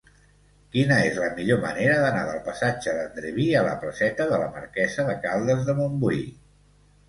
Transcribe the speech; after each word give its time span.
Quina 0.75 0.95
és 1.09 1.19
la 1.23 1.27
millor 1.39 1.59
manera 1.65 1.99
d'anar 2.05 2.23
del 2.31 2.41
passatge 2.49 2.97
d'Andreví 3.01 3.47
a 3.61 3.63
la 3.69 3.77
placeta 3.87 4.29
de 4.35 4.43
la 4.47 4.51
Marquesa 4.59 5.09
de 5.13 5.21
Caldes 5.29 5.65
de 5.73 5.81
Montbui? 5.85 6.23